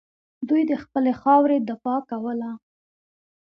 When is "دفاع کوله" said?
1.69-2.51